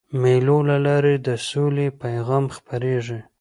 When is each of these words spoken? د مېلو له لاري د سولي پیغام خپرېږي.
د 0.09 0.11
مېلو 0.21 0.57
له 0.69 0.77
لاري 0.85 1.15
د 1.27 1.27
سولي 1.47 1.87
پیغام 2.01 2.45
خپرېږي. 2.55 3.19